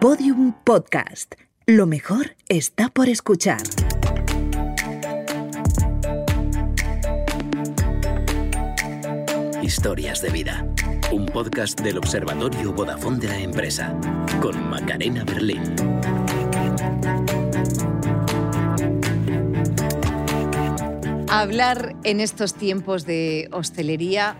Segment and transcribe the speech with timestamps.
[0.00, 1.34] Podium Podcast.
[1.66, 3.62] Lo mejor está por escuchar.
[9.60, 10.64] Historias de vida.
[11.10, 13.92] Un podcast del Observatorio Vodafone de la empresa.
[14.40, 15.74] Con Macarena Berlín.
[21.28, 24.36] Hablar en estos tiempos de hostelería,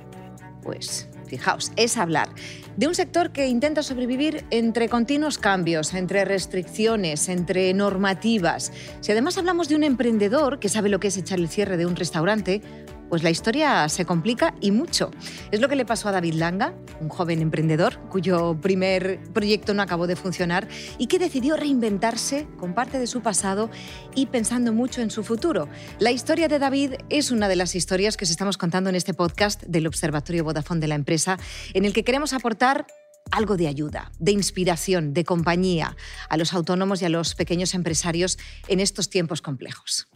[0.63, 2.29] pues fijaos, es hablar
[2.77, 8.73] de un sector que intenta sobrevivir entre continuos cambios, entre restricciones, entre normativas.
[9.01, 11.87] Si además hablamos de un emprendedor que sabe lo que es echar el cierre de
[11.87, 12.63] un restaurante,
[13.09, 15.11] pues la historia se complica y mucho.
[15.51, 19.83] Es lo que le pasó a David Langa, un joven emprendedor cuyo primer proyecto no
[19.83, 23.71] acabó de funcionar y que decidió reinventarse con parte de su pasado
[24.15, 25.69] y pensando mucho en su futuro.
[25.99, 29.15] La historia de David es una de las historias que os estamos contando en este
[29.15, 31.39] podcast del Observatorio Vodafone de la empresa,
[31.75, 32.87] en el que queremos aportar
[33.31, 35.97] algo de ayuda, de inspiración, de compañía
[36.29, 40.09] a los autónomos y a los pequeños empresarios en estos tiempos complejos.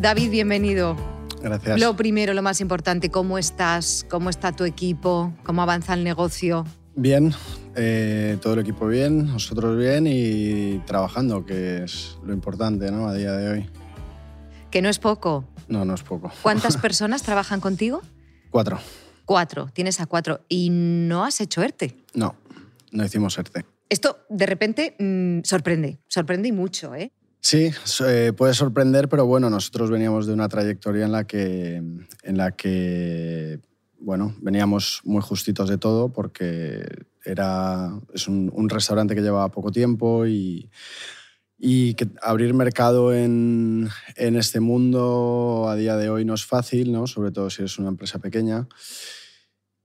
[0.00, 0.96] David, bienvenido.
[1.42, 1.78] Gracias.
[1.78, 4.06] Lo primero, lo más importante, ¿cómo estás?
[4.08, 5.34] ¿Cómo está tu equipo?
[5.44, 6.64] ¿Cómo avanza el negocio?
[6.96, 7.34] Bien,
[7.76, 13.08] eh, todo el equipo bien, nosotros bien y trabajando, que es lo importante ¿no?
[13.08, 13.70] a día de hoy.
[14.70, 15.44] Que no es poco.
[15.68, 16.32] No, no es poco.
[16.40, 18.00] ¿Cuántas personas trabajan contigo?
[18.48, 18.78] Cuatro.
[19.26, 20.46] Cuatro, tienes a cuatro.
[20.48, 21.94] ¿Y no has hecho ERTE?
[22.14, 22.36] No,
[22.90, 23.66] no hicimos ERTE.
[23.90, 27.12] Esto de repente mm, sorprende, sorprende y mucho, ¿eh?
[27.40, 27.70] Sí,
[28.06, 32.52] eh, puede sorprender, pero bueno, nosotros veníamos de una trayectoria en la que, en la
[32.52, 33.60] que
[34.00, 36.84] bueno, veníamos muy justitos de todo porque
[37.24, 40.70] era, es un, restaurante que llevaba poco tiempo y,
[41.58, 46.92] y que abrir mercado en, en, este mundo a día de hoy no es fácil,
[46.92, 47.06] ¿no?
[47.06, 48.66] sobre todo si eres una empresa pequeña.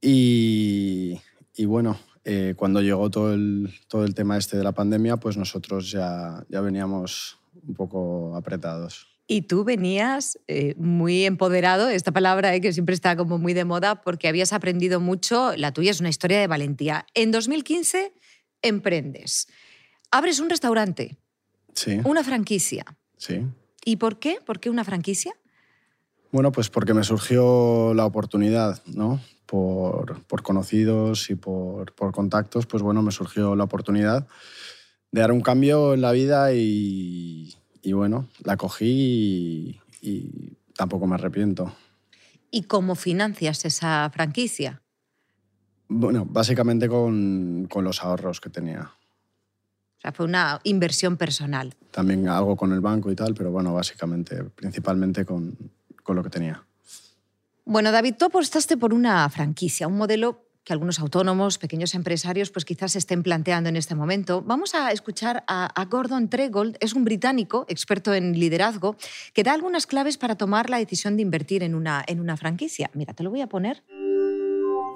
[0.02, 1.20] Y,
[1.56, 5.38] y bueno, eh, cuando llegó todo el, todo el tema este de la pandemia, pues
[5.38, 9.08] nosotros ya, ya veníamos un poco apretados.
[9.28, 13.66] Y tú venías eh, muy empoderado, esta palabra eh, que siempre está como muy de
[13.66, 17.08] moda, porque habías aprendido mucho, la tuya es una historia de valentía.
[17.16, 18.14] En 2015
[18.62, 19.48] emprendes,
[20.12, 21.18] abres un restaurante,
[21.74, 22.00] sí.
[22.04, 22.86] una franquicia.
[23.18, 23.42] Sí.
[23.84, 24.40] ¿Y por qué?
[24.46, 25.34] ¿Por qué una franquicia?
[26.32, 29.22] Bueno, pues porque me surgió la oportunidad, ¿no?
[29.48, 34.28] Por, por conocidos y por, por contactos, pues bueno, me surgió la oportunidad
[35.16, 41.08] de dar un cambio en la vida y, y bueno, la cogí y, y, tampoco
[41.08, 41.74] me arrepiento.
[42.52, 44.82] ¿Y cómo financias esa franquicia?
[45.88, 48.82] Bueno, básicamente con, con, los ahorros que tenía.
[48.82, 51.74] O sea, fue una inversión personal.
[51.92, 55.58] También algo con el banco y tal, pero bueno, básicamente, principalmente con,
[56.04, 56.62] con lo que tenía.
[57.64, 62.66] Bueno, David, tú apostaste por una franquicia, un modelo que algunos autónomos, pequeños empresarios, pues
[62.66, 64.42] quizás se estén planteando en este momento.
[64.42, 68.98] Vamos a escuchar a, a, Gordon Tregold, es un británico, experto en liderazgo,
[69.34, 72.90] que da algunas claves para tomar la decisión de invertir en una, en una franquicia.
[72.94, 73.84] Mira, te lo voy a poner.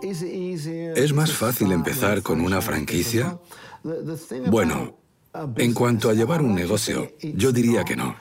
[0.01, 3.37] ¿Es más fácil empezar con una franquicia?
[4.47, 4.97] Bueno,
[5.57, 8.15] en cuanto a llevar un negocio, yo diría que no,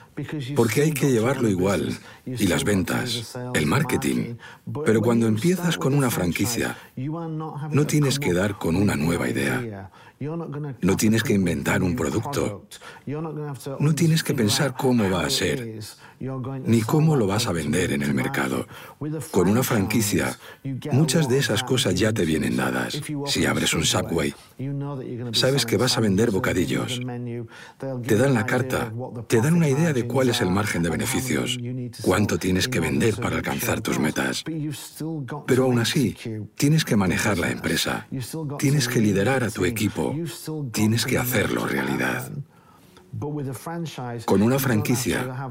[0.55, 1.97] porque hay que llevarlo igual,
[2.27, 4.37] y las ventas, el marketing.
[4.85, 9.91] Pero cuando empiezas con una franquicia, no tienes que dar con una nueva idea.
[10.21, 12.67] No tienes que inventar un producto.
[13.79, 15.81] No tienes que pensar cómo va a ser,
[16.65, 18.67] ni cómo lo vas a vender en el mercado.
[19.31, 20.37] Con una franquicia,
[20.91, 23.01] muchas de esas cosas ya te vienen dadas.
[23.27, 24.34] Si abres un Subway,
[25.33, 27.01] sabes que vas a vender bocadillos.
[28.05, 28.93] Te dan la carta,
[29.28, 31.59] te dan una idea de cuál es el margen de beneficios,
[32.03, 34.45] cuánto tienes que vender para alcanzar tus metas.
[35.47, 36.17] Pero aún así,
[36.57, 38.09] tienes que manejar la empresa,
[38.59, 40.08] tienes que liderar a tu equipo,
[40.73, 42.31] tienes que hacerlo realidad.
[44.25, 45.51] Con una franquicia,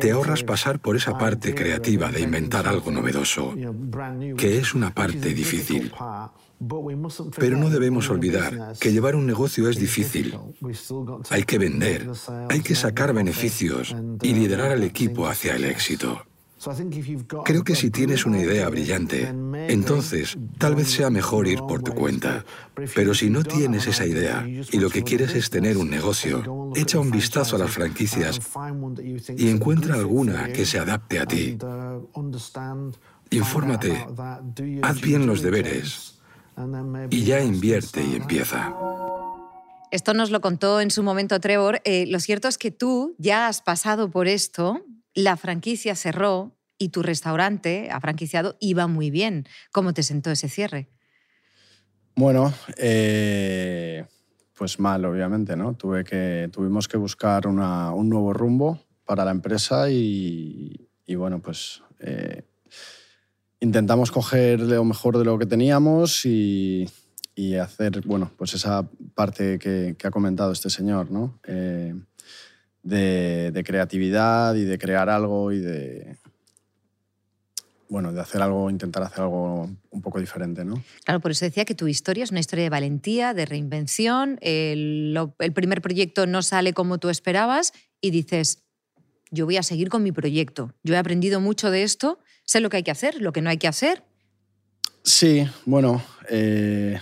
[0.00, 3.54] te ahorras pasar por esa parte creativa de inventar algo novedoso,
[4.36, 5.92] que es una parte difícil.
[7.36, 10.38] Pero no debemos olvidar que llevar un negocio es difícil.
[11.30, 12.08] Hay que vender,
[12.48, 16.22] hay que sacar beneficios y liderar al equipo hacia el éxito.
[17.44, 19.32] Creo que si tienes una idea brillante,
[19.68, 22.44] entonces tal vez sea mejor ir por tu cuenta.
[22.94, 26.98] Pero si no tienes esa idea y lo que quieres es tener un negocio, echa
[26.98, 28.40] un vistazo a las franquicias
[29.36, 31.58] y encuentra alguna que se adapte a ti.
[33.30, 34.06] Infórmate,
[34.82, 36.20] haz bien los deberes
[37.10, 38.74] y ya invierte y empieza.
[39.90, 41.80] Esto nos lo contó en su momento Trevor.
[41.84, 44.82] Eh, lo cierto es que tú ya has pasado por esto,
[45.14, 49.46] la franquicia cerró y tu restaurante ha franquiciado iba muy bien.
[49.70, 50.88] ¿Cómo te sentó ese cierre?
[52.14, 54.04] Bueno, eh,
[54.56, 55.74] pues mal, obviamente, ¿no?
[55.74, 57.56] Tuve que, tuvimos que buscar un
[58.08, 62.42] nuevo rumbo para la empresa y, bueno, pues eh,
[63.60, 66.86] intentamos coger lo mejor de lo que teníamos y,
[67.60, 71.40] hacer, bueno, pues esa parte que, ha comentado este señor, ¿no?
[71.46, 71.94] Eh,
[72.82, 76.16] de, creatividad y de crear algo y de,
[77.88, 80.82] bueno, de hacer algo, intentar hacer algo un poco diferente, ¿no?
[81.04, 84.38] Claro, por eso decía que tu historia es una historia de valentía, de reinvención.
[84.40, 88.62] El, el, primer proyecto no sale como tú esperabas y dices,
[89.30, 90.74] yo voy a seguir con mi proyecto.
[90.82, 93.50] Yo he aprendido mucho de esto, sé lo que hay que hacer, lo que no
[93.50, 94.04] hay que hacer.
[95.04, 97.00] Sí, bueno, eh,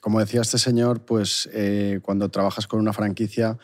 [0.00, 3.58] como decía este señor, pues eh, cuando trabajas con una franquicia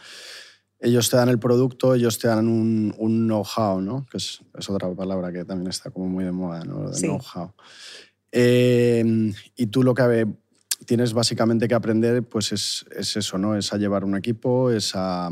[0.81, 4.07] ellos te dan el producto, ellos te dan un, know-how, ¿no?
[4.11, 6.91] que es, otra palabra que también está como muy de moda, ¿no?
[6.91, 7.53] know-how.
[8.31, 10.27] Em, y tú lo que
[10.85, 13.57] tienes básicamente que aprender pues es, es, eso, ¿no?
[13.57, 15.31] es a llevar un equipo, es a,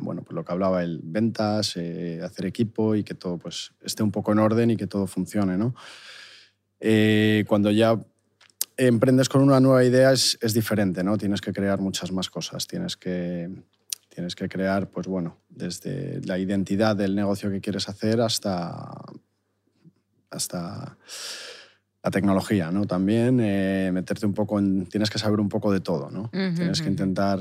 [0.00, 4.02] bueno, pues lo que hablaba el ventas, eh, hacer equipo y que todo pues, esté
[4.02, 5.58] un poco en orden y que todo funcione.
[5.58, 5.74] ¿no?
[6.80, 8.00] Eh, cuando ya
[8.76, 11.18] emprendes con una nueva idea es, es diferente, ¿no?
[11.18, 13.50] tienes que crear muchas más cosas, tienes que
[14.14, 18.90] Tienes que crear, pues bueno, desde la identidad del negocio que quieres hacer hasta,
[20.30, 20.98] hasta
[22.02, 22.86] la tecnología, ¿no?
[22.86, 24.86] También eh, meterte un poco en...
[24.86, 26.28] Tienes que saber un poco de todo, ¿no?
[26.30, 27.40] tienes que intentar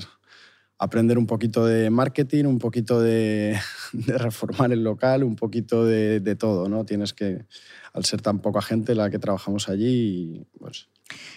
[0.77, 3.59] aprender un poquito de marketing, un poquito de,
[4.07, 6.85] reformar el local, un poquito de, de, todo, ¿no?
[6.85, 7.45] Tienes que,
[7.91, 10.87] al ser tan poca gente la que trabajamos allí, pues...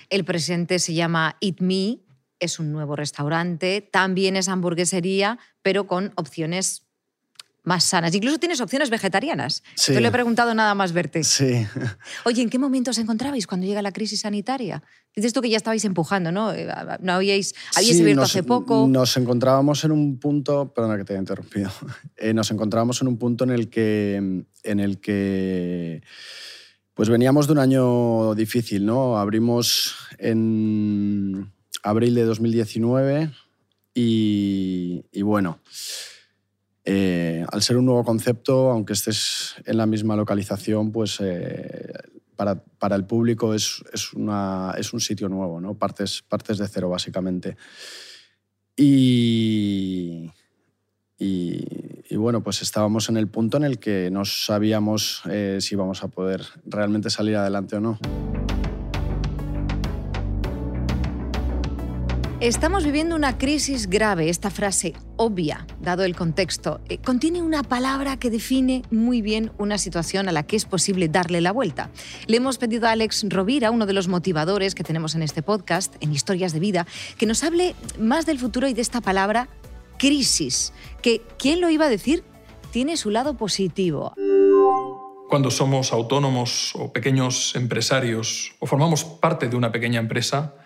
[0.08, 1.98] El presente se llama Eat Me,
[2.40, 6.84] es un nuevo restaurante, también es hamburguesería, pero con opciones
[7.64, 8.14] más sanas.
[8.14, 9.62] Incluso tienes opciones vegetarianas.
[9.86, 11.24] Te lo he preguntado nada más verte.
[11.24, 11.66] Sí.
[12.24, 14.82] Oye, ¿en qué momento os encontrabais cuando llega la crisis sanitaria?
[15.16, 16.52] Dices tú que ya estabais empujando, ¿no?
[16.52, 16.68] Eh,
[17.00, 18.86] ¿No habíais, habíais abierto hace poco?
[18.86, 21.70] Nos encontrábamos en un punto, perdona que te haya interrumpido,
[22.16, 26.02] eh, nos encontrábamos en un punto en el que, en el que
[26.92, 29.18] pues veníamos de un año difícil, ¿no?
[29.18, 31.53] Abrimos en
[31.84, 33.30] abril de 2019
[33.94, 35.60] y, bueno,
[36.84, 41.92] eh, al ser un nuevo concepto, aunque estés en la misma localización, pues eh,
[42.34, 43.82] para, el público es,
[44.14, 45.74] una, es, un sitio nuevo, ¿no?
[45.74, 47.56] Partes, partes de cero, básicamente.
[48.76, 50.30] Y,
[51.18, 56.02] y, bueno, pues estábamos en el punto en el que no sabíamos eh, si íbamos
[56.02, 57.98] a poder realmente salir adelante o no.
[62.44, 64.28] Estamos viviendo una crisis grave.
[64.28, 69.78] Esta frase obvia, dado el contexto, eh, contiene una palabra que define muy bien una
[69.78, 71.88] situación a la que es posible darle la vuelta.
[72.26, 75.94] Le hemos pedido a Alex Rovira, uno de los motivadores que tenemos en este podcast,
[76.00, 76.86] en Historias de Vida,
[77.16, 79.48] que nos hable más del futuro y de esta palabra
[79.98, 82.24] crisis, que, ¿quién lo iba a decir?
[82.72, 84.12] Tiene su lado positivo.
[85.30, 90.56] Cuando somos autónomos o pequeños empresarios o formamos parte de una pequeña empresa,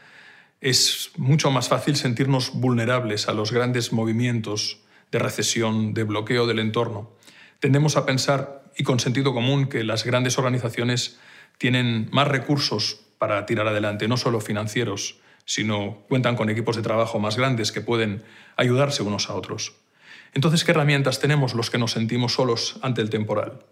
[0.61, 4.79] es mucho más fácil sentirnos vulnerables a los grandes movimientos
[5.13, 7.11] de recesión, de bloqueo del entorno.
[7.61, 11.19] Tendemos a pensar, y con sentido común, que las grandes organizaciones
[11.59, 17.19] tienen más recursos para tirar adelante, no solo financieros, sino cuentan con equipos de trabajo
[17.19, 18.23] más grandes que pueden
[18.57, 19.75] ayudarse unos a otros.
[20.35, 23.65] Entonces, ¿qué herramientas tenemos los que nos sentimos solos ante el temporal?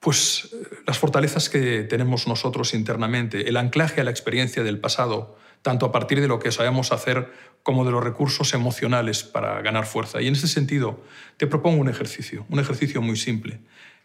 [0.00, 5.38] Pues eh, las fortalezas que tenemos nosotros internamente, el anclaje a la experiencia del pasado,
[5.64, 9.86] tanto a partir de lo que sabemos hacer como de los recursos emocionales para ganar
[9.86, 10.20] fuerza.
[10.20, 11.02] Y en ese sentido,
[11.38, 13.60] te propongo un ejercicio, un ejercicio muy simple,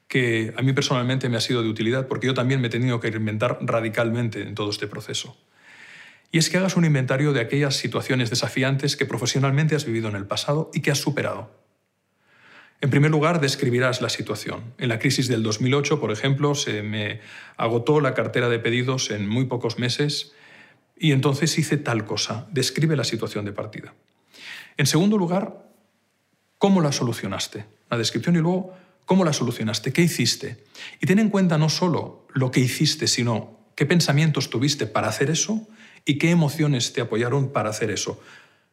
[0.08, 3.02] que a mí personalmente me ha sido de utilidad porque yo también me he tenido
[3.02, 5.38] que reinventar radicalmente en todo este proceso.
[6.32, 10.16] Y es que hagas un inventario de aquellas situaciones desafiantes que profesionalmente has vivido en
[10.16, 11.52] el pasado y que has superado.
[12.80, 14.64] En primer lugar, describirás la situación.
[14.78, 17.20] En la crisis del 2008, por ejemplo, se me
[17.58, 20.32] agotó la cartera de pedidos en muy pocos meses
[21.00, 22.48] y entonces hice tal cosa.
[22.52, 23.94] Describe la situación de partida.
[24.78, 25.66] En segundo lugar,
[26.58, 27.66] ¿cómo la solucionaste?
[27.90, 28.74] La descripción y luego,
[29.06, 29.94] ¿cómo la solucionaste?
[29.94, 30.64] ¿Qué hiciste?
[31.02, 35.30] Y ten en cuenta no solo lo que hiciste, sino qué pensamientos tuviste para hacer
[35.30, 35.68] eso
[36.06, 38.22] y qué emociones te apoyaron para hacer eso.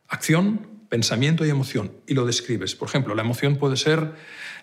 [0.08, 1.92] Acción, pensamiento y emoción.
[2.06, 2.74] Y lo describes.
[2.74, 4.14] Por ejemplo, la emoción puede ser,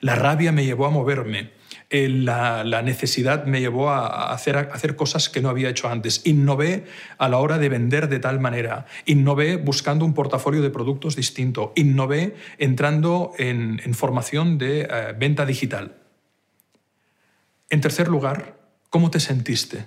[0.02, 1.52] la rabia me llevó a moverme
[1.94, 6.22] la, necesidad me llevó a hacer, hacer cosas que no había hecho antes.
[6.26, 6.86] Innové
[7.20, 8.88] a la hora de vender de tal manera.
[9.06, 11.72] Innové buscando un portafolio de productos distinto.
[11.76, 15.98] Innové entrando en, formación de eh, venta digital.
[17.70, 18.58] En tercer lugar,
[18.90, 19.86] ¿cómo te sentiste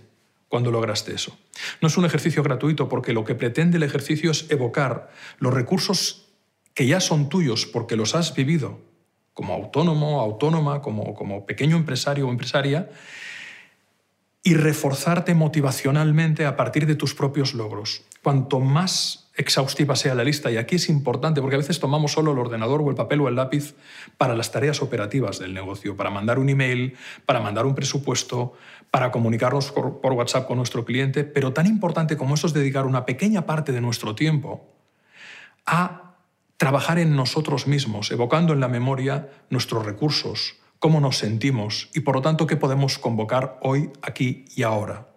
[0.48, 1.36] cuando lograste eso?
[1.80, 6.28] No es un ejercicio gratuito porque lo que pretende el ejercicio es evocar los recursos
[6.72, 8.95] que ya son tuyos porque los has vivido
[9.36, 12.88] como autónomo, autónoma, como, como pequeño empresario o empresaria,
[14.42, 18.02] y reforzarte motivacionalmente a partir de tus propios logros.
[18.22, 22.32] Cuanto más exhaustiva sea la lista, y aquí es importante porque a veces tomamos solo
[22.32, 23.74] el ordenador o el papel o el lápiz
[24.16, 28.54] para las tareas operativas del negocio, para mandar un email, para mandar un presupuesto,
[28.90, 33.04] para comunicarnos por, WhatsApp con nuestro cliente, pero tan importante como eso es dedicar una
[33.04, 34.66] pequeña parte de nuestro tiempo
[35.66, 36.05] a
[36.56, 42.16] trabajar en nosotros mismos, evocando en la memoria nuestros recursos, cómo nos sentimos y por
[42.16, 45.08] lo tanto qué podemos convocar hoy, aquí y ahora.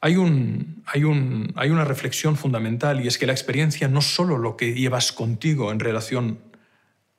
[0.00, 4.14] Hay, un, hay, un, hay una reflexión fundamental y es que la experiencia no es
[4.14, 6.38] solo lo que llevas contigo en relación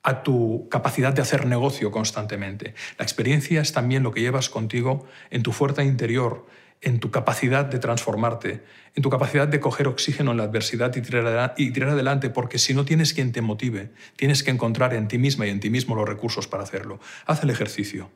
[0.02, 2.74] a tu capacidad de hacer negocio constantemente.
[2.96, 6.46] La experiencia es también lo que llevas contigo en tu fuerza interior,
[6.82, 11.02] en tu capacidad de transformarte, en tu capacidad de coger oxígeno en la adversidad y
[11.02, 15.06] tirar, y tirar adelante, porque si no tienes quien te motive, tienes que encontrar en
[15.06, 16.98] ti misma y en ti mismo los recursos para hacerlo.
[17.26, 18.10] Haz el ejercicio.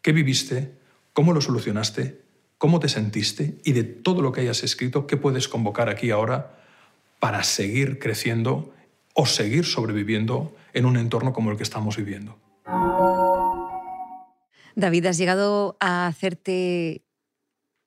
[0.00, 0.72] ¿Qué viviste?
[1.12, 2.22] ¿Cómo lo solucionaste?
[2.56, 3.58] ¿Cómo te sentiste?
[3.64, 6.58] Y de todo lo que hayas escrito, ¿qué puedes convocar aquí ahora
[7.20, 8.72] para seguir creciendo
[9.14, 12.38] o seguir sobreviviendo en un entorno como el que estamos viviendo?
[14.76, 17.02] David, ¿has llegado a hacerte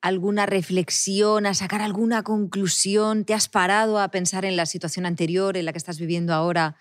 [0.02, 3.24] alguna reflexión, a sacar alguna conclusión?
[3.24, 6.76] ¿Te has parado a pensar en la situación anterior, en la que estás viviendo ahora?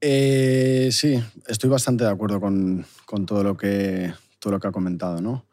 [0.00, 2.86] Eh, sí, estoy bastante de acuerdo con,
[3.26, 5.20] todo, lo que, todo lo que ha comentado.
[5.20, 5.46] ¿no?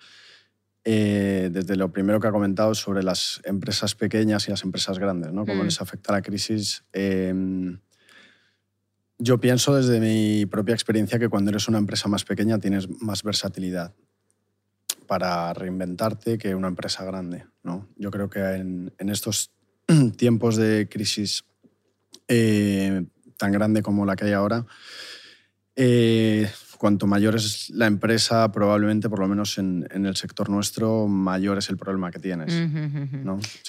[0.84, 5.34] Eh, desde lo primero que ha comentado sobre las empresas pequeñas y las empresas grandes,
[5.34, 5.46] ¿no?
[5.46, 5.66] cómo mm.
[5.66, 6.84] les afecta la crisis.
[6.94, 7.80] Em,
[9.18, 13.24] yo pienso desde mi propia experiencia que cuando eres una empresa más pequeña tienes más
[13.24, 13.94] versatilidad
[15.12, 17.44] para reinventarte que una empresa grande.
[17.64, 17.90] ¿no?
[17.98, 19.52] Yo creo que en, estos
[20.16, 21.44] tiempos de crisis
[22.30, 23.04] eh,
[23.36, 24.66] tan grande como la que hay ahora,
[25.76, 26.50] eh,
[26.82, 31.70] cuanto mayor es la empresa, probablemente, por lo menos en, el sector nuestro, mayor es
[31.70, 32.52] el problema que tienes.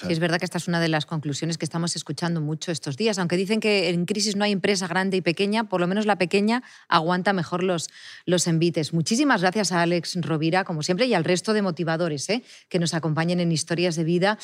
[0.09, 3.19] es verdad que esta es una de las conclusiones que estamos escuchando mucho estos días.
[3.19, 6.17] Aunque dicen que en crisis no hay empresa grande y pequeña, por lo menos la
[6.17, 7.91] pequeña aguanta mejor los,
[8.25, 8.93] los envites.
[8.93, 12.43] Muchísimas gracias a Alex Rovira, como siempre, y al resto de motivadores ¿eh?
[12.67, 14.39] que nos acompañan en Historias de Vida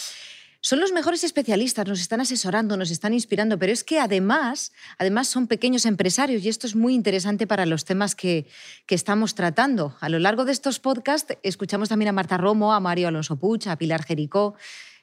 [0.62, 5.30] son los mejores especialistas, nos están asesorando, nos están inspirando, pero es que además, además
[5.30, 8.46] son pequeños empresarios y esto es muy interesante para los temas que,
[8.86, 9.96] que estamos tratando.
[10.02, 13.68] A lo largo de estos podcasts escuchamos también a Marta Romo, a Mario Alonso Puch,
[13.68, 14.56] a Pilar Jericó.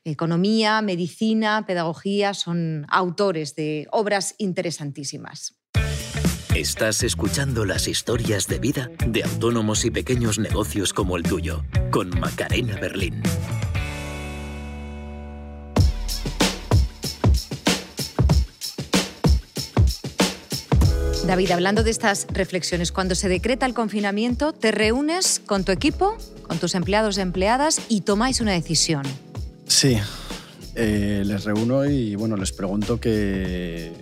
[0.04, 5.56] Economía, medicina, pedagogía, son autores de obras interesantísimas.
[6.54, 12.10] Estás escuchando las historias de vida de autónomos y pequeños negocios como el tuyo, con
[12.20, 13.20] Macarena Berlín.
[21.26, 26.16] David, hablando de estas reflexiones, cuando se decreta el confinamiento, te reúnes con tu equipo,
[26.46, 29.02] con tus empleados y empleadas y tomáis una decisión.
[29.66, 29.98] Sí,
[30.76, 33.92] eh, les reúno y bueno, les pregunto que,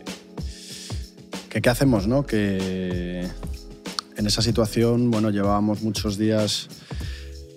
[1.49, 2.27] qué hacemos, ¿no?
[2.27, 3.27] Que
[4.17, 6.69] en esa situación, bueno, llevábamos muchos días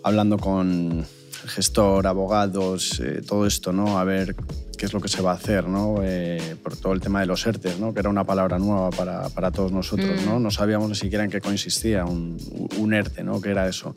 [0.02, 1.06] hablando con
[1.46, 4.00] gestor, abogados, eh, todo esto, ¿no?
[4.00, 4.34] A ver
[4.78, 5.98] qué es lo que se va a hacer, ¿no?
[6.04, 7.94] Eh, por todo el tema de los ERTES, ¿no?
[7.94, 10.24] que era una palabra nueva para, para todos nosotros.
[10.26, 10.40] ¿no?
[10.40, 10.44] Mm.
[10.44, 12.38] no sabíamos ni siquiera en qué consistía un,
[12.78, 13.42] un ERTE, ¿no?
[13.42, 13.94] qué era eso.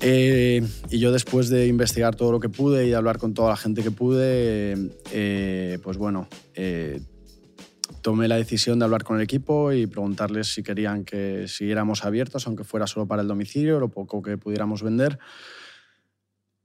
[0.00, 3.50] Eh, y yo después de investigar todo lo que pude y de hablar con toda
[3.50, 6.28] la gente que pude, eh, pues bueno,
[8.02, 12.46] tomé la decisión de hablar con el equipo y preguntarles si querían que siguiéramos abiertos,
[12.46, 15.18] aunque fuera solo para el domicilio, lo poco que pudiéramos vender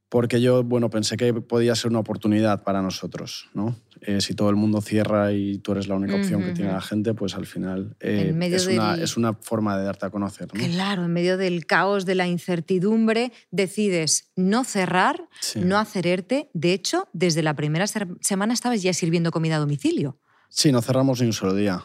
[0.10, 3.76] porque yo, bueno, pensé que podía ser una oportunidad para nosotros, ¿no?
[4.02, 6.82] Eh, si todo el mundo cierra y tú eres la única opción que tiene la
[6.82, 10.48] gente, pues al final eh, es, una, es, una, forma de darte a conocer.
[10.54, 10.64] ¿no?
[10.64, 16.50] Claro, en medio del caos, de la incertidumbre, decides no cerrar, no hacererte.
[16.54, 20.18] De hecho, desde la primera semana estabas ya sirviendo comida a domicilio.
[20.48, 21.84] Sí, no cerramos ni un solo día.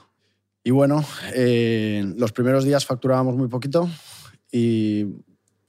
[0.62, 1.04] Y bueno,
[1.34, 3.90] eh, los primeros días facturábamos muy poquito
[4.50, 5.04] y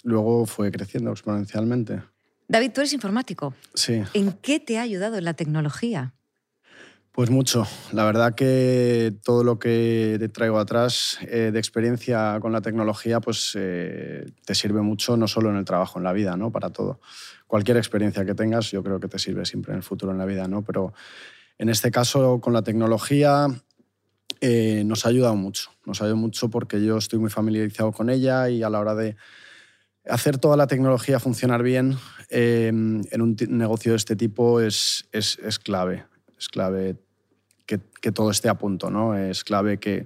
[0.03, 2.03] luego fue creciendo exponencialmente.
[2.48, 3.54] David, tú eres informático.
[3.74, 4.04] Sí.
[4.14, 6.14] ¿En qué te ha ayudado la tecnología?
[7.16, 7.66] Pues mucho.
[7.94, 13.22] La verdad que todo lo que te traigo atrás eh, de experiencia con la tecnología,
[13.22, 16.52] pues eh, te sirve mucho, no solo en el trabajo, en la vida, ¿no?
[16.52, 17.00] Para todo.
[17.48, 20.25] Cualquier experiencia que tengas, yo creo que te sirve siempre en el futuro, en la
[20.25, 20.62] vida, ¿no?
[20.64, 20.94] Pero
[21.58, 23.48] en este caso, con la tecnología,
[24.42, 25.72] eh, nos ha ayudado mucho.
[25.86, 28.94] Nos ha ayudado mucho porque yo estoy muy familiarizado con ella y a la hora
[28.94, 29.16] de
[30.09, 31.97] hacer toda la tecnología funcionar bien
[32.29, 36.05] em, en un negocio de este tipo es, es, es clave.
[36.38, 36.95] Es clave
[37.65, 39.17] que, que, todo esté a punto, ¿no?
[39.17, 40.05] Es clave que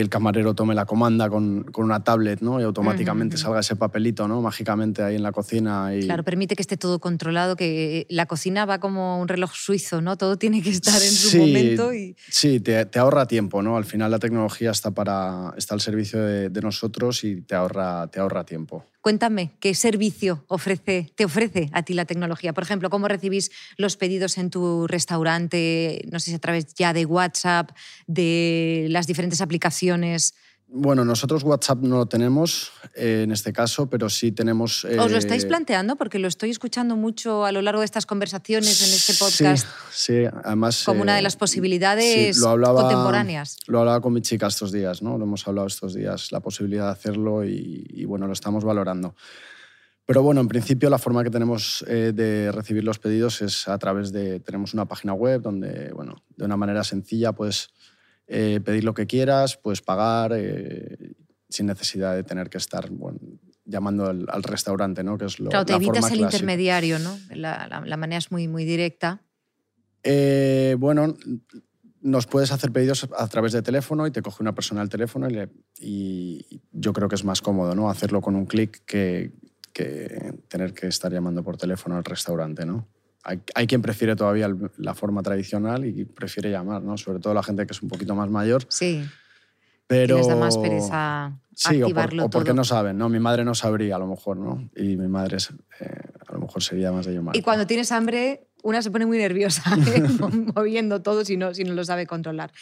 [0.00, 2.60] el camarero tome la comanda con, con una tablet ¿no?
[2.60, 4.42] y automáticamente salga ese papelito ¿no?
[4.42, 5.94] mágicamente ahí en la cocina.
[5.94, 6.02] Y...
[6.02, 10.16] Claro, permite que esté todo controlado, que la cocina va como un reloj suizo, ¿no?
[10.16, 11.94] todo tiene que estar en su momento.
[11.94, 12.14] Y...
[12.28, 13.76] Sí, te, te, ahorra tiempo, ¿no?
[13.76, 18.06] al final la tecnología está, para, está al servicio de, de nosotros y te ahorra,
[18.08, 18.84] te ahorra tiempo.
[19.06, 20.44] Cuéntame, ¿qué servicio
[21.14, 22.52] te ofrece a ti la tecnología?
[22.52, 26.04] Por ejemplo, ¿cómo recibís los pedidos en tu restaurante?
[26.10, 27.70] No sé si a través ya de WhatsApp,
[28.08, 30.34] de las diferentes aplicaciones.
[30.68, 34.84] Bueno, nosotros WhatsApp no lo tenemos eh, en este caso, pero sí tenemos...
[34.84, 34.98] Eh...
[34.98, 35.94] ¿Os lo estáis planteando?
[35.94, 39.66] Porque lo estoy escuchando mucho a lo largo de estas conversaciones en este podcast.
[39.92, 40.82] Sí, sí además...
[40.84, 43.58] Como una de las posibilidades sí, lo hablaba, contemporáneas.
[43.68, 45.16] Lo hablaba con mi chica estos días, ¿no?
[45.18, 49.14] Lo hemos hablado estos días, la posibilidad de hacerlo y, y bueno, lo estamos valorando.
[50.04, 53.78] Pero bueno, en principio la forma que tenemos eh, de recibir los pedidos es a
[53.78, 54.40] través de...
[54.40, 57.70] Tenemos una página web donde, bueno, de una manera sencilla, pues
[58.26, 61.14] eh, pedir lo que quieras, puedes pagar eh,
[61.48, 63.18] sin necesidad de tener que estar bueno,
[63.64, 65.16] llamando al, al, restaurante, ¿no?
[65.16, 66.36] que es lo, claro, te la evitas forma el clásica.
[66.36, 67.18] intermediario, ¿no?
[67.30, 69.22] La, la, la, manera es muy, muy directa.
[70.02, 71.16] Eh, bueno,
[72.00, 75.28] nos puedes hacer pedidos a través de teléfono y te coge una persona el teléfono
[75.28, 75.48] y, le,
[75.80, 77.90] y yo creo que es más cómodo ¿no?
[77.90, 79.32] hacerlo con un clic que,
[79.72, 82.88] que tener que estar llamando por teléfono al restaurante, ¿no?
[83.28, 86.96] Hay, hay, quien prefiere todavía la forma tradicional y prefiere llamar, ¿no?
[86.96, 88.64] Sobre todo la gente que es un poquito más mayor.
[88.68, 89.04] Sí.
[89.86, 90.18] Pero...
[90.18, 92.56] Les da más pereza sí, activarlo o, por, o porque todo.
[92.56, 93.08] no saben, ¿no?
[93.08, 94.68] Mi madre no sabría, a lo mejor, ¿no?
[94.76, 95.86] Y mi madre es, eh,
[96.28, 97.36] a lo mejor sería más de llamar.
[97.36, 100.02] Y cuando tienes hambre, una se pone muy nerviosa, ¿eh?
[100.54, 102.52] moviendo todo si no, si no lo sabe controlar.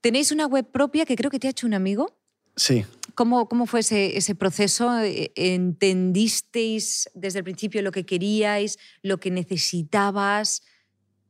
[0.00, 2.16] Tenéis una web propia que creo que te ha hecho un amigo.
[2.56, 2.84] Sí.
[3.14, 4.90] ¿Cómo, cómo fue ese, ese, proceso?
[5.34, 10.62] ¿Entendisteis desde el principio lo que queríais, lo que necesitabas?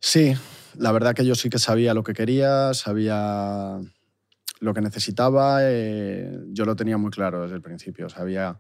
[0.01, 0.35] Sí,
[0.77, 3.79] la verdad que yo sí que sabía lo que quería, sabía
[4.61, 8.59] lo que necesitaba, eh, yo lo tenía muy claro desde el principio, sabía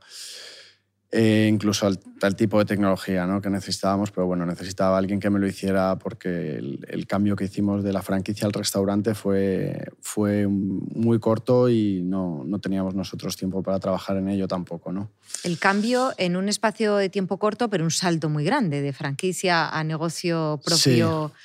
[1.18, 3.40] eh, incluso el, el, tipo de tecnología ¿no?
[3.40, 7.44] que necesitábamos, pero bueno, necesitaba alguien que me lo hiciera porque el, el, cambio que
[7.44, 13.34] hicimos de la franquicia al restaurante fue, fue muy corto y no, no, teníamos nosotros
[13.34, 14.92] tiempo para trabajar en ello tampoco.
[14.92, 15.10] ¿no?
[15.42, 19.70] El cambio en un espacio de tiempo corto, pero un salto muy grande, de franquicia
[19.70, 21.32] a negocio propio.
[21.34, 21.40] Sí.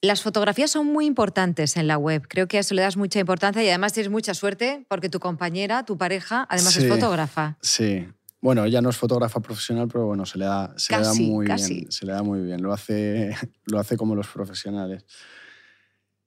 [0.00, 2.22] Las fotografías son muy importantes en la web.
[2.28, 5.18] Creo que a eso le das mucha importancia y además tienes mucha suerte porque tu
[5.18, 7.58] compañera, tu pareja, además sí, es fotógrafa.
[7.62, 8.06] Sí.
[8.40, 11.32] Bueno, ella no es fotógrafa profesional, pero bueno, se le da, se casi, le da
[11.34, 11.74] muy casi.
[11.74, 11.92] bien.
[11.92, 12.62] Se le da muy bien.
[12.62, 13.34] Lo hace,
[13.66, 15.04] lo hace como los profesionales.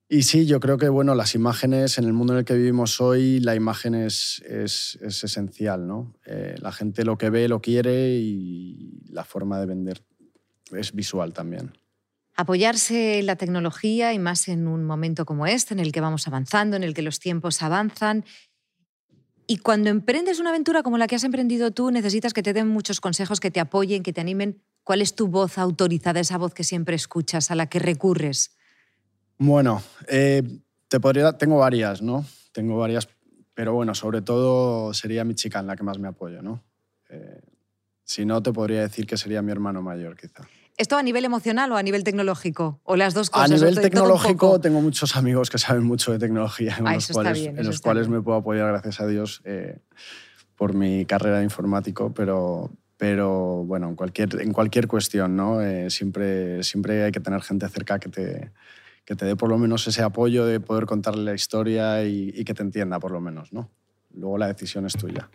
[0.10, 3.00] Y sí, yo creo que bueno, las imágenes, en el mundo en el que vivimos
[3.00, 5.88] hoy, la imagen es, es, es esencial.
[5.88, 6.14] ¿no?
[6.26, 10.04] Eh, la gente lo que ve lo quiere y la forma de vender
[10.74, 11.72] es visual también.
[12.36, 16.28] Apoyarse en la tecnología y más en un momento como este, en el que vamos
[16.28, 18.26] avanzando, en el que los tiempos avanzan.
[19.52, 22.70] Y cuando emprendes una aventura como la que has emprendido tú, necesitas que te den
[22.70, 24.62] muchos consejos, que te apoyen, que te animen.
[24.86, 28.56] ¿Cuál es tu voz autorizada, esa voz que siempre escuchas, a la que recurres?
[29.38, 30.42] Bueno, eh,
[30.88, 32.26] te podría, tengo varias, ¿no?
[32.54, 33.10] Tengo varias,
[33.54, 36.64] pero bueno, sobre todo sería mi chica en la que más me apoyo, ¿no?
[37.10, 37.42] Eh,
[38.06, 40.48] si no, te podría decir que sería mi hermano mayor, quizá.
[40.78, 42.80] ¿Esto a nivel emocional o a nivel tecnológico?
[42.84, 43.52] ¿O las dos cosas?
[43.52, 47.40] A nivel tecnológico tengo muchos amigos que saben mucho de tecnología, en ah, los cuales,
[47.40, 49.80] bien, en los cuales me puedo apoyar, gracias a Dios, eh,
[50.56, 55.62] por mi carrera de informático, pero, pero bueno, en cualquier, en cualquier cuestión, ¿no?
[55.62, 58.52] Eh, siempre, siempre hay que tener gente cerca que te,
[59.06, 62.44] que te dé por lo menos ese apoyo de poder contarle la historia y, y
[62.44, 63.70] que te entienda, por lo menos, ¿no?
[64.14, 65.30] Luego la decisión es tuya.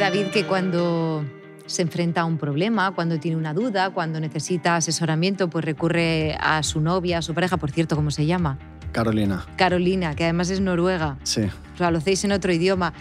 [0.00, 1.26] David que cuando
[1.66, 6.62] se enfrenta a un problema, cuando tiene una duda, cuando necesita asesoramiento, pues recurre a
[6.62, 8.58] su novia, a su pareja, por cierto, ¿cómo se llama?
[8.92, 9.44] Carolina.
[9.56, 11.18] Carolina, que además es noruega.
[11.22, 11.42] Sí.
[11.74, 12.94] O sea, lo hacéis en otro idioma.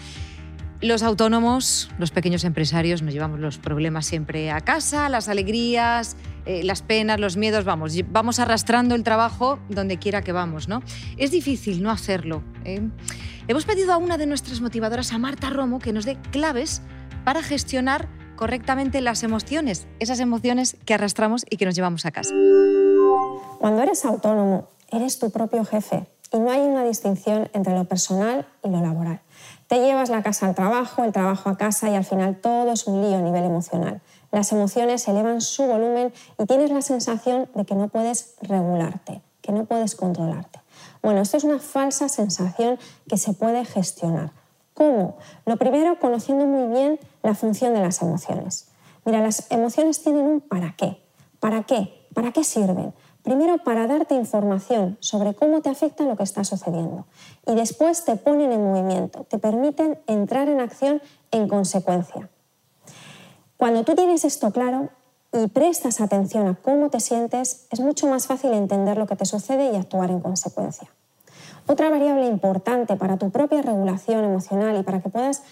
[0.81, 6.65] Los autónomos, los pequeños empresarios, nos llevamos los problemas siempre a casa, las alegrías, eh,
[6.65, 10.83] las penas, los miedos, vamos, vamos arrastrando el trabajo donde quiera que vamos, ¿no?
[11.15, 12.43] Es difícil no hacerlo.
[12.65, 12.81] ¿eh?
[13.49, 16.83] Hemos pedido a una de nuestras motivadoras, a Marta Romo, que nos dé claves
[17.25, 22.35] para gestionar correctamente las emociones, esas emociones que arrastramos y que nos llevamos a casa.
[23.57, 28.45] Cuando eres autónomo, eres tu propio jefe y no hay una distinción entre lo personal
[28.63, 29.19] y lo laboral.
[29.65, 32.85] Te llevas la casa al trabajo, el trabajo a casa y al final todo es
[32.85, 33.99] un lío a nivel emocional.
[34.31, 39.51] Las emociones elevan su volumen y tienes la sensación de que no puedes regularte, que
[39.53, 40.58] no puedes controlarte.
[41.01, 44.31] Bueno, esto es una falsa sensación que se puede gestionar.
[44.73, 45.17] ¿Cómo?
[45.45, 48.69] Lo primero, conociendo muy bien la función de las emociones.
[49.05, 51.01] Mira, las emociones tienen un para qué.
[51.39, 52.07] ¿Para qué?
[52.13, 52.93] ¿Para qué sirven?
[53.23, 57.05] Primero, para darte información sobre cómo te afecta lo que está sucediendo.
[57.45, 62.29] Y después te ponen en movimiento, te permiten entrar en acción en consecuencia.
[63.57, 64.89] Cuando tú tienes esto claro
[65.31, 69.25] y prestas atención a cómo te sientes, es mucho más fácil entender lo que te
[69.25, 70.89] sucede y actuar en consecuencia.
[71.67, 75.43] Otra variable importante para tu propia regulación emocional y para que puedas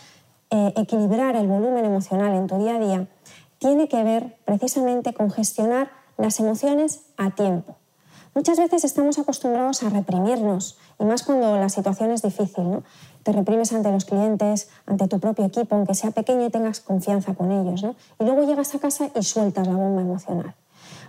[0.50, 3.08] eh, equilibrar el volumen emocional en tu día a día
[3.60, 7.76] tiene que ver precisamente con gestionar las emociones a tiempo.
[8.34, 12.70] Muchas veces estamos acostumbrados a reprimirnos, y más cuando la situación es difícil.
[12.70, 12.84] ¿no?
[13.28, 17.34] Te reprimes ante los clientes, ante tu propio equipo, aunque sea pequeño y tengas confianza
[17.36, 17.84] con ellos.
[17.84, 17.94] ¿no?
[18.22, 20.56] Y luego llegas a casa y sueltas la bomba emocional.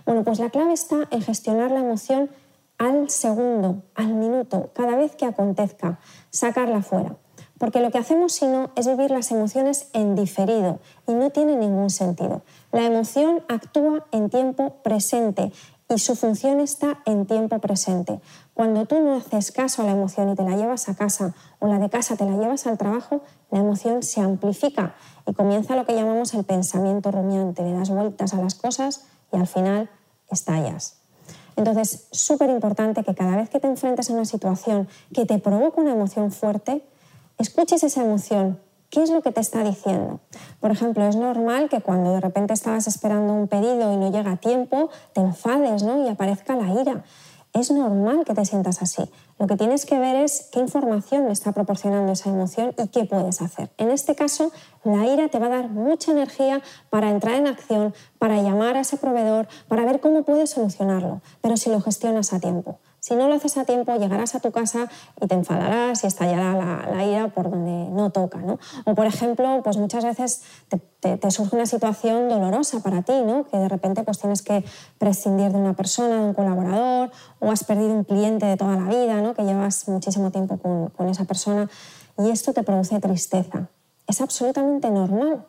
[0.05, 2.29] Bueno, pues la clave está en gestionar la emoción
[2.77, 7.15] al segundo, al minuto, cada vez que acontezca, sacarla fuera.
[7.57, 11.55] Porque lo que hacemos si no es vivir las emociones en diferido y no tiene
[11.55, 12.41] ningún sentido.
[12.73, 15.53] La emoción actúa en tiempo presente
[15.89, 18.21] y su función está en tiempo presente.
[18.53, 21.67] Cuando tú no haces caso a la emoción y te la llevas a casa o
[21.67, 25.85] la de casa te la llevas al trabajo, la emoción se amplifica y comienza lo
[25.85, 27.63] que llamamos el pensamiento rumiante.
[27.63, 29.89] Le das vueltas a las cosas y al final
[30.29, 30.97] estallas.
[31.55, 35.81] Entonces, súper importante que cada vez que te enfrentes a una situación que te provoca
[35.81, 36.85] una emoción fuerte,
[37.39, 38.59] escuches esa emoción.
[38.89, 40.19] ¿Qué es lo que te está diciendo?
[40.59, 44.31] Por ejemplo, es normal que cuando de repente estabas esperando un pedido y no llega
[44.31, 46.03] a tiempo, te enfades ¿no?
[46.03, 47.03] y aparezca la ira.
[47.53, 49.03] Es normal que te sientas así.
[49.37, 53.05] Lo que tienes que ver es qué información me está proporcionando esa emoción y qué
[53.05, 53.69] puedes hacer.
[53.77, 54.51] En este caso,
[54.83, 58.81] la ira te va a dar mucha energía para entrar en acción, para llamar a
[58.81, 62.79] ese proveedor, para ver cómo puedes solucionarlo, pero si lo gestionas a tiempo.
[62.99, 64.89] Si no lo haces a tiempo, llegarás a tu casa
[65.21, 68.39] y te enfadarás y estallará la, ira por donde no toca.
[68.39, 68.59] ¿no?
[68.85, 70.43] O, por ejemplo, pues muchas veces
[70.99, 73.45] te, surge una situación dolorosa para ti, ¿no?
[73.45, 74.63] que de repente pues tienes que
[74.97, 78.89] prescindir de una persona, de un colaborador, o has perdido un cliente de toda la
[78.89, 79.33] vida, ¿no?
[79.33, 81.69] que llevas muchísimo tiempo con, con esa persona,
[82.17, 83.69] y esto te produce tristeza.
[84.07, 85.45] Es absolutamente normal.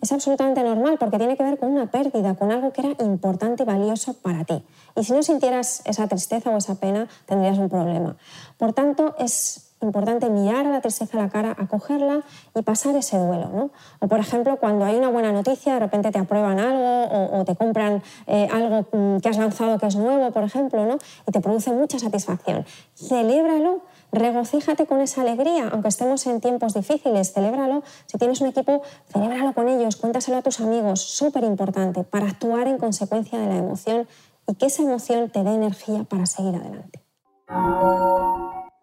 [0.00, 3.64] Es absolutamente normal porque tiene que ver con una pérdida, con algo que era importante
[3.64, 4.62] y valioso para ti.
[4.96, 8.16] Y si no sintieras esa tristeza o esa pena, tendrías un problema.
[8.58, 12.22] Por tanto, es importante mirar a la tristeza a la cara, acogerla
[12.54, 13.48] y pasar ese duelo.
[13.48, 13.70] ¿no?
[14.00, 17.54] O, por ejemplo, cuando hay una buena noticia, de repente te aprueban algo o, te
[17.56, 20.98] compran eh, algo mm, que has lanzado que es nuevo, por ejemplo, ¿no?
[21.26, 22.64] y te produce mucha satisfacción.
[22.94, 27.82] Celébralo regocíjate con esa alegría, aunque estemos en tiempos difíciles, celébralo.
[28.06, 32.68] Si tienes un equipo, celébralo con ellos, cuéntaselo a tus amigos, súper importante, para actuar
[32.68, 34.08] en consecuencia de la emoción
[34.46, 37.00] y que esa emoción te dé energía para seguir adelante.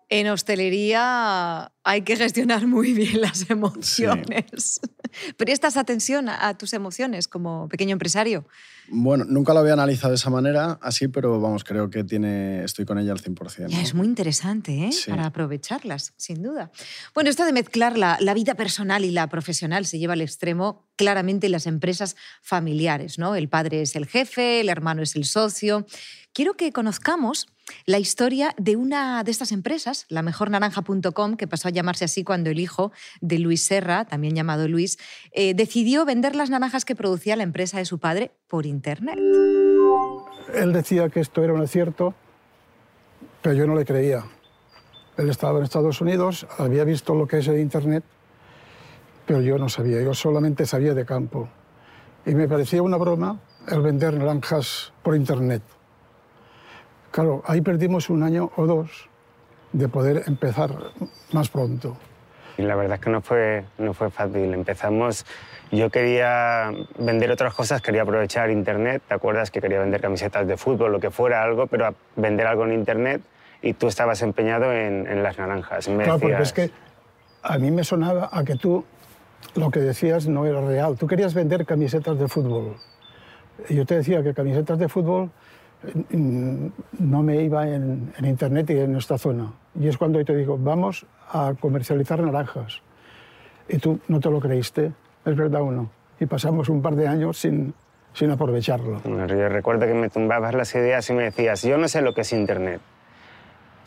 [0.10, 4.80] En hostelería hay que gestionar muy bien las emociones.
[5.38, 8.46] ¿Prestas atención a tus emociones como pequeño empresario?
[8.88, 12.86] Bueno, nunca lo había analizado de esa manera, así, pero vamos, creo que tiene, estoy
[12.86, 13.72] con ella al 100%.
[13.82, 14.90] Es muy interesante, ¿eh?
[15.08, 16.72] Para aprovecharlas, sin duda.
[17.14, 20.88] Bueno, esto de mezclar la, la, vida personal y la profesional se lleva al extremo
[20.96, 23.36] claramente en las empresas familiares, ¿no?
[23.36, 25.86] El padre es el jefe, el hermano es el socio.
[26.34, 27.48] Quiero que conozcamos
[27.86, 32.50] la historia de una de estas empresas, la mejornaranja.com, que pasó a llamarse así cuando
[32.50, 34.98] el hijo de Luis Serra, también llamado Luis,
[35.32, 39.18] eh, decidió vender las naranjas que producía la empresa de su padre por Internet.
[40.54, 42.14] Él decía que esto era un acierto,
[43.42, 44.24] pero yo no le creía.
[45.18, 48.04] Él estaba en Estados Unidos, había visto lo que es el Internet,
[49.26, 51.50] pero yo no sabía, yo solamente sabía de campo.
[52.26, 55.62] Y me parecía una broma el vender naranjas por Internet.
[57.16, 59.08] Claro, ahí perdimos un año o dos
[59.72, 60.72] de poder empezar
[61.32, 61.96] más pronto.
[62.58, 64.54] Y la verdad es que no fue, no fue fácil.
[64.54, 65.26] Empezamos,
[65.72, 70.58] yo quería vender otras cosas, quería aprovechar Internet, ¿te acuerdas que quería vender camisetas de
[70.58, 73.22] fútbol, lo que fuera, algo, pero vender algo en Internet
[73.62, 75.86] y tú estabas empeñado en, en las naranjas.
[75.86, 76.72] claro, porque es que
[77.44, 78.84] a mí me sonaba a que tú
[79.56, 80.98] lo que decías no era real.
[80.98, 82.76] Tú querías vender camisetas de fútbol.
[83.70, 85.32] Y yo te decía que camisetas de fútbol
[86.12, 89.54] no me iba en, Internet y en nuestra zona.
[89.80, 92.82] Y es cuando yo te digo, vamos a comercializar naranjas.
[93.68, 94.92] Y tú no te lo creíste,
[95.26, 95.90] es verdad o no.
[96.20, 97.74] Y pasamos un par de años sin,
[98.14, 99.02] sin aprovecharlo.
[99.04, 102.22] Yo recuerdo que me tumbabas las ideas y me decías, yo no sé lo que
[102.22, 102.82] es Internet,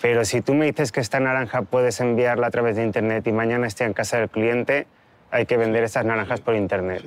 [0.01, 3.33] pero si tú me dices que esta naranja puedes enviarla a través de Internet y
[3.33, 4.87] mañana esté en casa del cliente,
[5.31, 7.03] hay que vender estas naranjas por Internet.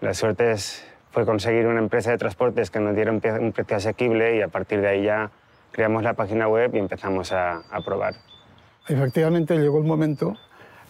[0.00, 4.36] La suerte es, fue conseguir una empresa de transportes que nos diera un, precio asequible
[4.36, 5.30] y a partir de ahí ya
[5.70, 8.16] creamos la página web y empezamos a, a probar.
[8.88, 10.34] Efectivamente llegó el momento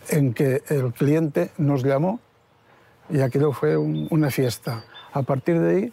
[0.08, 2.20] en que el cliente nos llamó
[3.10, 4.84] y aquello fue una fiesta.
[5.12, 5.92] A partir de ahí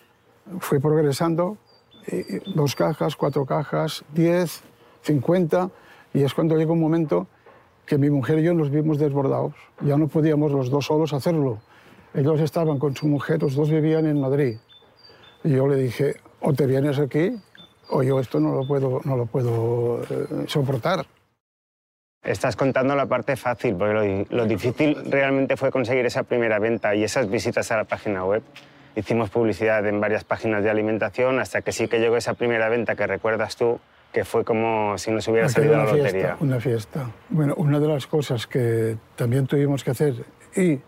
[0.61, 1.57] fue progresando,
[2.55, 4.61] dos cajas, cuatro cajas, diez,
[5.01, 5.69] cincuenta,
[6.13, 7.27] y es cuando llegó un momento
[7.85, 9.53] que mi mujer y yo nos vimos desbordados.
[9.81, 11.59] Ya no podíamos los dos solos hacerlo.
[12.13, 14.57] Ellos estaban con su mujer, los dos vivían en Madrid.
[15.43, 17.37] Y yo le dije, o te vienes aquí,
[17.89, 21.05] o yo esto no lo puedo, no lo puedo eh, soportar.
[22.23, 27.03] Estás contando la parte fácil, porque lo, difícil realmente fue conseguir esa primera venta y
[27.03, 28.43] esas visitas a la página web.
[28.95, 32.95] Hicimos publicidad en varias páginas de alimentación hasta que sí que llegó esa primera venta
[32.95, 33.79] que recuerdas tú,
[34.13, 36.11] que fue como si nos hubiera salido la lotería.
[36.11, 37.11] Fiesta, una fiesta.
[37.29, 40.79] Bueno, una de las cosas que también tuvimos que hacer y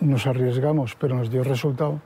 [0.00, 2.00] nos arriesgamos, pero nos dio resultado,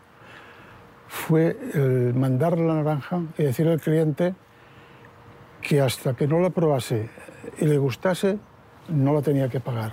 [1.08, 4.34] fue el mandar la naranja y decir al cliente
[5.62, 7.08] que hasta que no la probase
[7.58, 8.38] y le gustase,
[8.88, 9.92] no la tenía que pagar.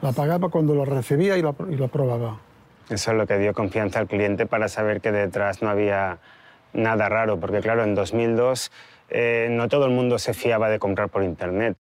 [0.00, 2.40] La pagaba cuando la recibía y la, probaba.
[2.88, 6.18] Eso es lo que dio confianza al cliente para saber que detrás no había
[6.72, 8.70] nada raro, porque claro, en 2002
[9.10, 11.76] eh, no todo el mundo se fiaba de comprar por Internet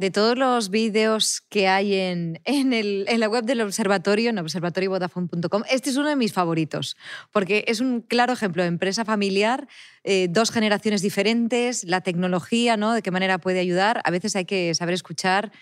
[0.00, 5.90] de todos los vídeos que hay en, en, la web del observatorio, en observatoriovodafone.com, este
[5.90, 6.96] es uno de mis favoritos,
[7.30, 9.68] porque es un claro ejemplo de empresa familiar,
[10.02, 12.94] eh, dos generaciones diferentes, la tecnología, ¿no?
[12.94, 14.00] De qué manera puede ayudar.
[14.04, 15.52] A veces hay que saber escuchar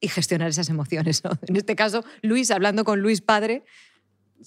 [0.00, 1.32] y gestionar esas emociones, ¿no?
[1.46, 3.62] En este caso, Luis, hablando con Luis padre.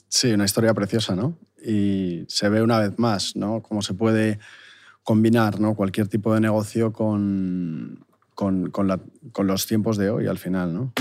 [0.07, 1.37] Sí, una historia preciosa, ¿no?
[1.63, 3.61] Y se ve una vez más, ¿no?
[3.61, 4.39] Cómo se puede
[5.03, 5.75] combinar, ¿no?
[5.75, 8.08] Cualquier tipo de negocio con
[8.39, 10.93] con, con, los tiempos de hoy al final, ¿no?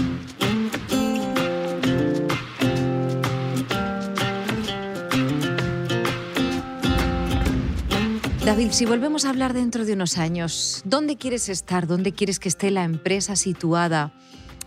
[8.45, 11.87] David, si volvemos a hablar dentro de unos años, ¿dónde quieres estar?
[11.87, 14.13] ¿Dónde quieres que esté la empresa situada?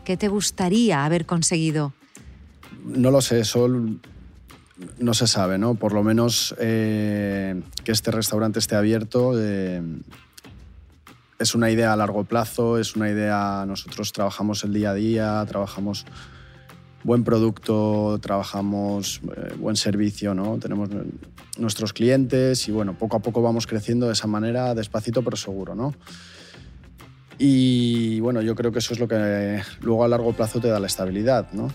[0.06, 1.92] ¿Qué te gustaría haber conseguido?
[2.86, 4.00] No lo sé, Sol.
[4.98, 5.76] No se sabe, ¿no?
[5.76, 9.34] Por lo menos eh, que este restaurante esté abierto.
[9.36, 9.82] Eh,
[11.42, 15.44] es una idea a largo plazo, es una idea, nosotros trabajamos el día a día,
[15.48, 16.06] trabajamos
[17.04, 20.60] buen producto, trabajamos eh, buen servicio, ¿no?
[20.60, 20.90] Tenemos
[21.58, 25.74] nuestros clientes y bueno, poco a poco vamos creciendo de esa manera, despacito pero seguro,
[25.74, 25.96] ¿no?
[27.40, 30.80] Y bueno, yo creo que eso es lo que luego a largo plazo te da
[30.80, 31.70] la estabilidad, ¿no?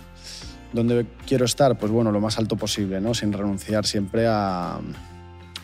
[0.73, 1.77] ¿Dónde quiero estar?
[1.77, 3.15] Pues bueno, lo más alto posible, ¿no?
[3.15, 4.79] Sin renunciar siempre a,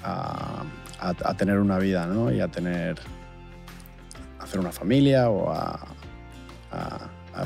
[0.03, 0.65] a,
[0.99, 2.33] a tener una vida, ¿no?
[2.33, 2.97] Y a tener
[4.53, 5.81] hacer una familia o a,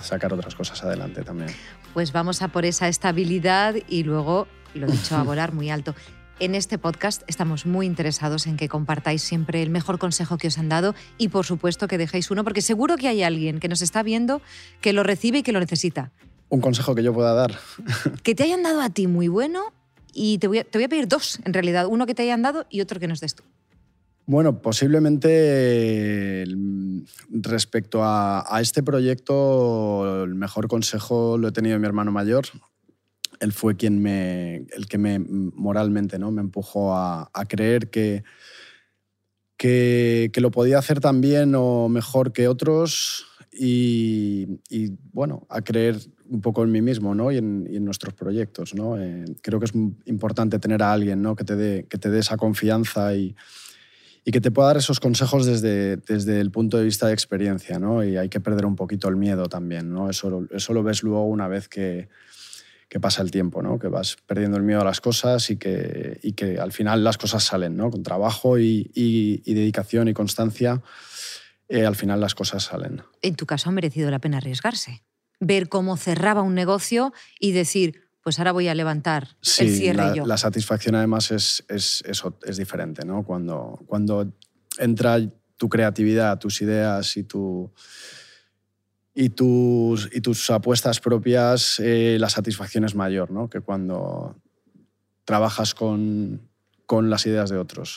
[0.03, 1.51] sacar otras cosas adelante también.
[1.95, 5.95] Pues vamos a por esa estabilidad y luego, lo dicho, a volar muy alto.
[6.41, 10.59] En este podcast estamos muy interesados en que compartáis siempre el mejor consejo que os
[10.59, 13.83] han dado y por supuesto que dejéis uno, porque seguro que hay alguien que nos
[13.83, 14.43] está viendo
[14.81, 16.11] que lo recibe y que lo necesita.
[16.49, 17.57] Un consejo que yo pueda dar.
[18.25, 19.73] Que te hayan dado a ti muy bueno
[20.13, 22.43] y te voy a, te voy a pedir dos, en realidad, uno que te hayan
[22.43, 23.45] dado y otro que nos des tú.
[24.29, 26.45] Bueno, posiblemente
[27.31, 32.47] respecto a, este proyecto, el mejor consejo lo he tenido mi hermano mayor.
[33.39, 36.33] Él fue quien me, el que me moralmente ¿no?
[36.33, 38.25] me empujó a, creer que,
[39.57, 44.59] que, lo podía hacer tan bien o mejor que otros y,
[45.13, 47.31] bueno, a creer un poco en mí mismo ¿no?
[47.31, 48.75] y, en, nuestros proyectos.
[48.75, 49.01] ¿no?
[49.01, 49.75] Eh, creo que es
[50.07, 51.37] importante tener a alguien ¿no?
[51.37, 53.37] que, te dé, que te dé esa confianza y,
[54.29, 57.79] y que te pueda dar esos consejos desde, desde el punto de vista de experiencia,
[57.79, 58.03] ¿no?
[58.03, 60.11] Y hay que perder un poquito el miedo también, ¿no?
[60.11, 62.09] Eso, eso lo ves luego una vez que,
[62.89, 63.79] que pasa el tiempo, ¿no?
[63.79, 67.19] Que vas perdiendo el miedo a las cosas y que, y que al final las
[67.19, 67.89] cosas salen, ¿no?
[67.89, 70.83] Con trabajo y, y, dedicación y constancia,
[71.69, 73.03] eh, al final las cosas salen.
[73.23, 75.05] En tu caso ha merecido la pena arriesgarse.
[75.39, 80.13] Ver cómo cerraba un negocio y decir, pues ahora voy a levantar el cierre la,
[80.13, 80.27] yo.
[80.27, 83.23] La satisfacción además es, es, es, diferente, ¿no?
[83.23, 84.33] Cuando, cuando
[84.79, 85.21] entra
[85.57, 87.73] tu creatividad, tus ideas y, tu,
[89.15, 93.49] y, tus, y tus apuestas propias, eh, la satisfacción es mayor, ¿no?
[93.49, 94.35] Que cuando
[95.25, 96.51] trabajas con,
[96.85, 97.97] con las ideas de otros.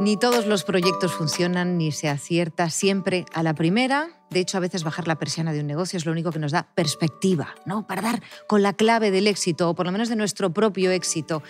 [0.00, 4.17] Ni todos los proyectos funcionan ni se acierta siempre a la primera.
[4.30, 6.52] De hecho, a veces bajar la persiana de un negocio es lo único que nos
[6.52, 7.86] da perspectiva, ¿no?
[7.86, 11.42] Para dar con la clave del éxito, o por lo menos de nuestro propio éxito.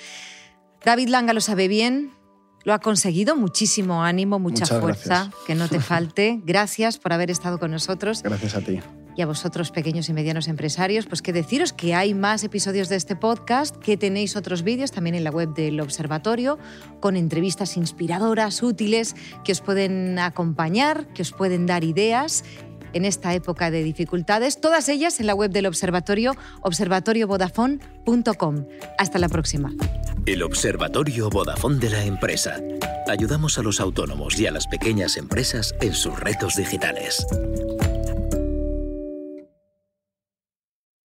[0.85, 2.13] David Langa lo sabe bien,
[2.65, 6.41] lo ha conseguido, muchísimo ánimo, mucha fuerza, que no te falte.
[6.45, 8.23] Gracias por haber estado con nosotros.
[8.23, 8.81] Gracias a ti.
[9.17, 12.95] y a vosotros pequeños y medianos empresarios, pues que deciros que hay más episodios de
[12.95, 16.59] este podcast, que tenéis otros vídeos también en la web del observatorio
[17.01, 22.45] con entrevistas inspiradoras, útiles, que os pueden acompañar, que os pueden dar ideas
[22.93, 28.65] en esta época de dificultades, todas ellas en la web del observatorio observatoriovodafone.com.
[28.99, 29.73] Hasta la próxima.
[30.27, 32.61] El Observatorio Vodafone de la empresa.
[33.07, 37.27] Ayudamos a los autónomos y a las pequeñas empresas en sus retos digitales.